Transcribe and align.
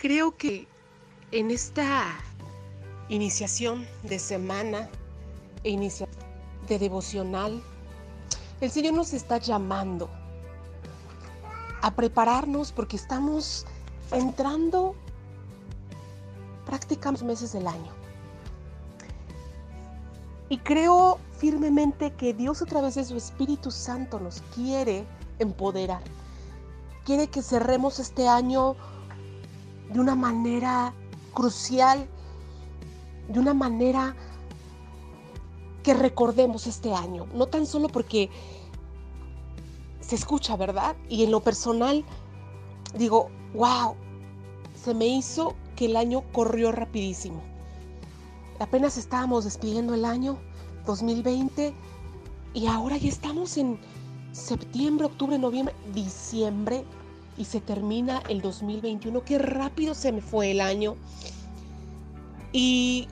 Creo 0.00 0.34
que 0.34 0.66
en 1.30 1.50
esta 1.50 2.06
iniciación 3.10 3.86
de 4.02 4.18
semana 4.18 4.88
e 5.62 5.68
iniciación 5.68 6.18
de 6.66 6.78
devocional, 6.78 7.62
el 8.62 8.70
Señor 8.70 8.94
nos 8.94 9.12
está 9.12 9.36
llamando 9.36 10.08
a 11.82 11.90
prepararnos 11.90 12.72
porque 12.72 12.96
estamos 12.96 13.66
entrando 14.10 14.94
prácticamente 16.64 17.26
meses 17.26 17.52
del 17.52 17.66
año. 17.66 17.92
Y 20.48 20.56
creo 20.60 21.18
firmemente 21.36 22.14
que 22.14 22.32
Dios 22.32 22.62
a 22.62 22.64
través 22.64 22.94
de 22.94 23.04
su 23.04 23.18
Espíritu 23.18 23.70
Santo 23.70 24.18
nos 24.18 24.40
quiere 24.54 25.04
empoderar. 25.38 26.00
Quiere 27.04 27.26
que 27.26 27.42
cerremos 27.42 27.98
este 27.98 28.26
año 28.28 28.76
de 29.92 30.00
una 30.00 30.14
manera 30.14 30.94
crucial, 31.34 32.08
de 33.28 33.38
una 33.38 33.54
manera 33.54 34.14
que 35.82 35.94
recordemos 35.94 36.66
este 36.66 36.92
año. 36.92 37.26
No 37.34 37.46
tan 37.46 37.66
solo 37.66 37.88
porque 37.88 38.30
se 40.00 40.14
escucha, 40.14 40.56
¿verdad? 40.56 40.96
Y 41.08 41.24
en 41.24 41.30
lo 41.30 41.40
personal 41.40 42.04
digo, 42.96 43.30
wow, 43.54 43.94
se 44.74 44.94
me 44.94 45.06
hizo 45.06 45.54
que 45.76 45.86
el 45.86 45.96
año 45.96 46.22
corrió 46.32 46.72
rapidísimo. 46.72 47.42
Apenas 48.58 48.96
estábamos 48.98 49.44
despidiendo 49.44 49.94
el 49.94 50.04
año 50.04 50.38
2020 50.86 51.74
y 52.52 52.66
ahora 52.66 52.96
ya 52.96 53.08
estamos 53.08 53.56
en 53.56 53.78
septiembre, 54.32 55.06
octubre, 55.06 55.38
noviembre, 55.38 55.74
diciembre 55.94 56.84
y 57.36 57.44
se 57.44 57.60
termina 57.60 58.22
el 58.28 58.42
2021. 58.42 59.24
Qué 59.24 59.38
rápido 59.38 59.94
se 59.94 60.12
me 60.12 60.20
fue 60.20 60.50
el 60.50 60.60
año. 60.60 60.96
Y 62.52 63.08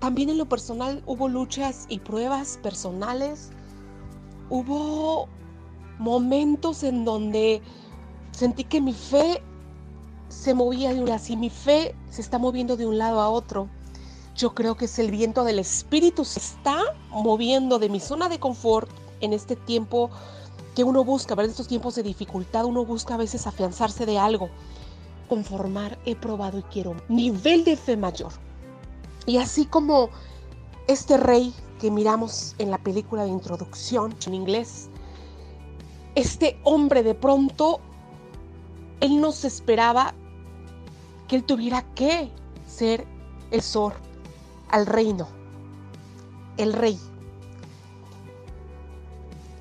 también 0.00 0.30
en 0.30 0.38
lo 0.38 0.48
personal 0.48 1.02
hubo 1.06 1.28
luchas 1.28 1.86
y 1.88 1.98
pruebas 1.98 2.58
personales. 2.62 3.50
Hubo 4.50 5.28
momentos 5.98 6.82
en 6.82 7.04
donde 7.04 7.60
sentí 8.32 8.64
que 8.64 8.80
mi 8.80 8.92
fe 8.92 9.42
se 10.28 10.54
movía 10.54 10.92
de 10.92 11.00
un 11.00 11.08
lado, 11.08 11.22
y 11.28 11.36
mi 11.36 11.50
fe 11.50 11.94
se 12.10 12.20
está 12.20 12.38
moviendo 12.38 12.76
de 12.76 12.86
un 12.86 12.98
lado 12.98 13.20
a 13.20 13.28
otro. 13.28 13.68
Yo 14.36 14.54
creo 14.54 14.76
que 14.76 14.84
es 14.84 14.98
el 14.98 15.10
viento 15.10 15.42
del 15.42 15.58
Espíritu 15.58 16.24
se 16.24 16.38
está 16.38 16.78
moviendo 17.10 17.78
de 17.80 17.88
mi 17.88 17.98
zona 17.98 18.28
de 18.28 18.38
confort 18.38 18.88
en 19.20 19.32
este 19.32 19.56
tiempo 19.56 20.10
que 20.78 20.84
uno 20.84 21.02
busca, 21.02 21.34
ver 21.34 21.50
estos 21.50 21.66
tiempos 21.66 21.96
de 21.96 22.04
dificultad, 22.04 22.64
uno 22.64 22.84
busca 22.84 23.14
a 23.14 23.16
veces 23.16 23.48
afianzarse 23.48 24.06
de 24.06 24.16
algo. 24.16 24.48
Conformar, 25.28 25.98
he 26.06 26.14
probado 26.14 26.56
y 26.56 26.62
quiero. 26.62 26.94
Nivel 27.08 27.64
de 27.64 27.76
fe 27.76 27.96
mayor. 27.96 28.30
Y 29.26 29.38
así 29.38 29.66
como 29.66 30.08
este 30.86 31.16
rey 31.16 31.52
que 31.80 31.90
miramos 31.90 32.54
en 32.58 32.70
la 32.70 32.78
película 32.78 33.24
de 33.24 33.30
introducción 33.30 34.14
en 34.24 34.34
inglés, 34.34 34.88
este 36.14 36.60
hombre 36.62 37.02
de 37.02 37.16
pronto, 37.16 37.80
él 39.00 39.20
no 39.20 39.32
se 39.32 39.48
esperaba 39.48 40.14
que 41.26 41.34
él 41.34 41.42
tuviera 41.42 41.82
que 41.96 42.30
ser 42.68 43.04
el 43.50 43.62
sor 43.62 43.94
al 44.68 44.86
reino, 44.86 45.26
el 46.56 46.72
rey. 46.72 47.00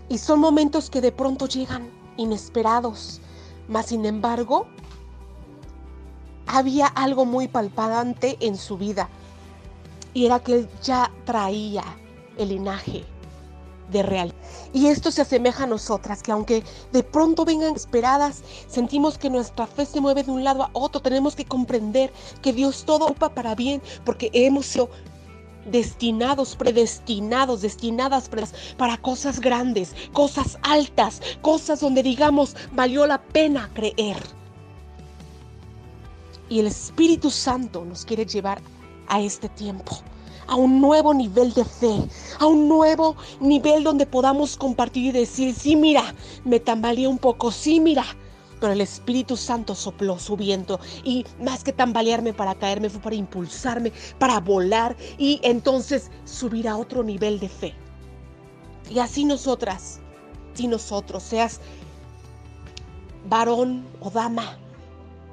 Y 0.10 0.18
son 0.18 0.40
momentos 0.40 0.90
que 0.90 1.02
de 1.02 1.12
pronto 1.12 1.48
llegan 1.48 1.90
inesperados, 2.18 3.22
mas 3.68 3.88
sin 3.88 4.06
embargo, 4.06 4.68
había 6.48 6.88
algo 6.88 7.26
muy 7.26 7.48
palpante 7.48 8.38
en 8.40 8.58
su 8.58 8.78
vida. 8.78 9.10
Y 10.14 10.26
era 10.26 10.40
que 10.40 10.54
él 10.54 10.70
ya 10.82 11.12
traía 11.26 11.84
el 12.38 12.50
linaje 12.50 13.06
de 13.92 14.04
real. 14.04 14.34
Y 14.74 14.88
esto 14.88 15.12
se 15.12 15.22
asemeja 15.22 15.64
a 15.64 15.68
nosotras, 15.68 16.24
que 16.24 16.32
aunque 16.32 16.64
de 16.92 17.04
pronto 17.04 17.46
vengan 17.46 17.76
esperadas, 17.76 18.44
sentimos 18.68 19.18
que 19.18 19.30
nuestra 19.30 19.68
fe 19.68 19.86
se 19.86 20.02
mueve 20.02 20.24
de 20.24 20.32
un 20.32 20.44
lado 20.44 20.64
a 20.64 20.70
otro, 20.74 21.02
tenemos 21.02 21.36
que 21.36 21.46
comprender 21.46 22.12
que 22.42 22.54
Dios 22.54 22.84
todo 22.86 23.06
ocupa 23.06 23.30
para 23.30 23.56
bien, 23.56 23.82
porque 24.06 24.30
hemos 24.34 24.66
sido 24.66 24.90
destinados, 25.68 26.56
predestinados, 26.56 27.62
destinadas 27.62 28.30
para 28.78 28.98
cosas 28.98 29.40
grandes, 29.40 29.96
cosas 30.14 30.58
altas, 30.64 31.22
cosas 31.42 31.80
donde 31.80 32.04
digamos 32.04 32.56
valió 32.74 33.06
la 33.06 33.22
pena 33.22 33.70
creer. 33.74 34.18
Y 36.50 36.60
el 36.60 36.68
Espíritu 36.68 37.30
Santo 37.30 37.84
nos 37.84 38.06
quiere 38.06 38.26
llevar 38.26 38.62
a 39.08 39.22
este 39.22 39.50
tiempo, 39.50 39.98
a 40.48 40.56
un 40.56 40.80
nuevo 40.80 41.14
nivel 41.14 41.54
de 41.54 41.66
fe, 41.66 41.94
a 42.40 42.46
un 42.46 42.70
nuevo 42.70 43.16
nivel 43.42 43.84
donde 43.84 44.06
podamos 44.06 44.56
compartir 44.56 45.06
y 45.08 45.12
decir, 45.12 45.54
sí, 45.54 45.76
mira, 45.76 46.16
me 46.46 46.60
tambaleé 46.60 47.08
un 47.08 47.18
poco, 47.18 47.52
sí, 47.52 47.80
mira, 47.80 48.06
pero 48.60 48.74
el 48.74 48.82
Espíritu 48.82 49.38
Santo 49.38 49.76
sopló 49.76 50.20
su 50.20 50.36
viento 50.36 50.80
y 51.04 51.26
más 51.42 51.64
que 51.64 51.74
tambalearme 51.74 52.34
para 52.34 52.56
caerme 52.56 52.90
fue 52.90 53.02
para 53.02 53.16
impulsarme, 53.16 53.92
para 54.20 54.40
volar 54.40 54.96
y 55.18 55.40
entonces 55.44 56.12
subir 56.26 56.68
a 56.68 56.78
otro 56.78 57.04
nivel 57.04 57.40
de 57.40 57.50
fe. 57.50 57.74
Y 58.90 59.00
así 59.00 59.26
nosotras, 59.26 60.00
si 60.54 60.68
nosotros, 60.68 61.24
seas 61.24 61.60
varón 63.30 63.86
o 64.00 64.10
dama, 64.10 64.58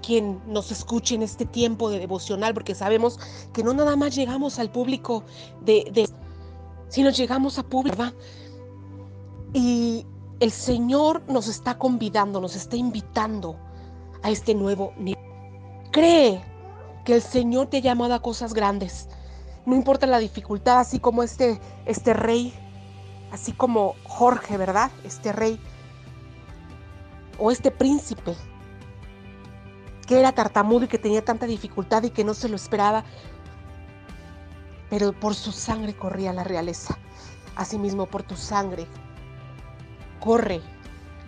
quien 0.05 0.41
nos 0.47 0.71
escuche 0.71 1.15
en 1.15 1.23
este 1.23 1.47
tiempo 1.47 1.89
de 1.89 1.99
devocional, 1.99 2.53
porque 2.53 2.75
sabemos 2.75 3.19
que 3.53 3.63
no 3.63 3.73
nada 3.73 3.97
más 3.97 4.15
llegamos 4.15 4.59
al 4.59 4.71
público 4.71 5.25
de, 5.65 5.89
de 5.93 6.09
sino 6.89 7.11
llegamos 7.11 7.59
a 7.59 7.63
público. 7.63 8.05
Y 9.55 10.05
el 10.45 10.51
Señor 10.51 11.23
nos 11.27 11.49
está 11.49 11.79
convidando, 11.79 12.39
nos 12.39 12.55
está 12.55 12.77
invitando 12.77 13.57
a 14.23 14.31
este 14.31 14.55
nuevo 14.55 14.93
nivel. 14.99 15.25
Cree 15.91 16.45
que 17.07 17.15
el 17.15 17.23
Señor 17.23 17.69
te 17.69 17.79
ha 17.79 17.81
llamado 17.81 18.13
a 18.13 18.21
cosas 18.21 18.53
grandes. 18.53 19.09
No 19.65 19.75
importa 19.75 20.07
la 20.07 20.19
dificultad, 20.19 20.81
así 20.81 21.01
como 21.01 21.23
este, 21.23 21.59
este 21.87 22.13
rey, 22.13 22.53
así 23.33 23.53
como 23.53 23.95
Jorge, 24.05 24.59
¿verdad? 24.59 24.91
Este 25.03 25.33
rey 25.33 25.59
o 27.39 27.51
este 27.51 27.71
príncipe 27.71 28.37
que 30.07 30.21
era 30.21 30.33
tartamudo 30.33 30.85
y 30.85 30.89
que 30.89 30.99
tenía 30.99 31.25
tanta 31.25 31.47
dificultad 31.47 32.03
y 32.03 32.11
que 32.11 32.23
no 32.23 32.35
se 32.35 32.51
lo 32.51 32.57
esperaba, 32.57 33.03
pero 34.91 35.19
por 35.19 35.35
su 35.35 35.53
sangre 35.53 35.97
corría 35.97 36.35
la 36.35 36.45
realeza. 36.45 36.99
Asimismo, 37.57 38.05
por 38.05 38.25
tu 38.25 38.37
sangre 38.37 38.87
corre 40.21 40.61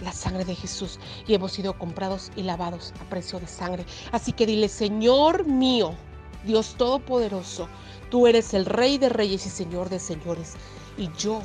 la 0.00 0.12
sangre 0.12 0.44
de 0.44 0.54
Jesús 0.54 0.98
y 1.26 1.34
hemos 1.34 1.52
sido 1.52 1.78
comprados 1.78 2.30
y 2.36 2.42
lavados 2.42 2.92
a 3.00 3.04
precio 3.08 3.40
de 3.40 3.46
sangre. 3.46 3.84
Así 4.12 4.32
que 4.32 4.46
dile, 4.46 4.68
Señor 4.68 5.46
mío, 5.46 5.94
Dios 6.44 6.74
Todopoderoso, 6.76 7.68
tú 8.10 8.26
eres 8.26 8.54
el 8.54 8.66
Rey 8.66 8.98
de 8.98 9.08
Reyes 9.08 9.46
y 9.46 9.50
Señor 9.50 9.88
de 9.88 9.98
Señores. 9.98 10.54
Y 10.98 11.10
yo 11.18 11.40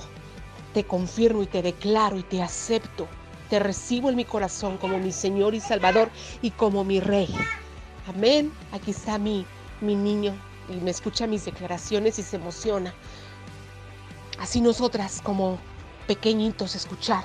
te 0.73 0.83
confirmo 0.83 1.43
y 1.43 1.47
te 1.47 1.61
declaro 1.61 2.17
y 2.17 2.23
te 2.23 2.41
acepto, 2.41 3.07
te 3.49 3.59
recibo 3.59 4.09
en 4.09 4.15
mi 4.15 4.25
corazón 4.25 4.77
como 4.77 4.97
mi 4.97 5.11
Señor 5.11 5.55
y 5.55 5.59
Salvador 5.59 6.09
y 6.41 6.51
como 6.51 6.83
mi 6.83 6.99
Rey. 6.99 7.33
Amén. 8.07 8.51
Aquí 8.71 8.91
está 8.91 9.17
mi, 9.17 9.45
mi 9.81 9.95
niño 9.95 10.33
y 10.69 10.75
me 10.81 10.91
escucha 10.91 11.27
mis 11.27 11.45
declaraciones 11.45 12.19
y 12.19 12.23
se 12.23 12.37
emociona. 12.37 12.93
Así 14.39 14.61
nosotras 14.61 15.21
como 15.21 15.59
pequeñitos 16.11 16.75
escuchar 16.75 17.23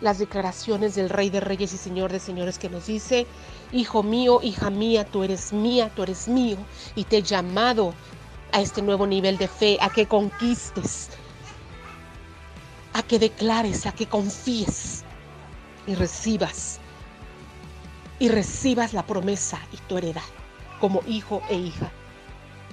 las 0.00 0.20
declaraciones 0.20 0.94
del 0.94 1.10
Rey 1.10 1.30
de 1.30 1.40
Reyes 1.40 1.72
y 1.72 1.76
Señor 1.76 2.12
de 2.12 2.20
Señores 2.20 2.60
que 2.60 2.70
nos 2.70 2.86
dice, 2.86 3.26
Hijo 3.72 4.04
mío, 4.04 4.38
hija 4.40 4.70
mía, 4.70 5.04
tú 5.04 5.24
eres 5.24 5.52
mía, 5.52 5.90
tú 5.96 6.04
eres 6.04 6.28
mío, 6.28 6.56
y 6.94 7.02
te 7.02 7.16
he 7.16 7.22
llamado 7.22 7.92
a 8.52 8.60
este 8.60 8.82
nuevo 8.82 9.04
nivel 9.04 9.36
de 9.36 9.48
fe, 9.48 9.78
a 9.80 9.90
que 9.90 10.06
conquistes, 10.06 11.08
a 12.92 13.02
que 13.02 13.18
declares, 13.18 13.84
a 13.84 13.90
que 13.90 14.06
confíes 14.06 15.02
y 15.88 15.96
recibas, 15.96 16.78
y 18.20 18.28
recibas 18.28 18.92
la 18.92 19.04
promesa 19.04 19.58
y 19.72 19.76
tu 19.88 19.98
heredad 19.98 20.30
como 20.78 21.02
hijo 21.08 21.42
e 21.48 21.56
hija 21.56 21.90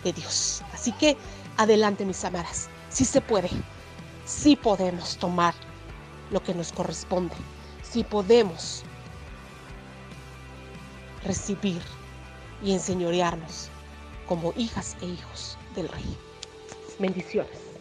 de 0.04 0.14
Dios. 0.14 0.62
Así 0.72 0.92
que 0.92 1.18
adelante 1.58 2.06
mis 2.06 2.24
amadas, 2.24 2.70
si 2.90 3.06
se 3.06 3.22
puede 3.22 3.50
sí 4.28 4.56
podemos 4.56 5.18
tomar 5.18 5.54
lo 6.32 6.44
que 6.44 6.54
nos 6.54 6.72
corresponde, 6.74 7.34
sí 7.82 8.04
podemos 8.04 8.84
recibir 11.24 11.82
y 12.62 12.74
enseñorearnos 12.74 13.70
como 14.28 14.54
hijas 14.58 14.98
e 15.02 15.06
hijos 15.06 15.58
del 15.76 15.88
Rey. 15.88 16.18
Bendiciones. 17.00 17.77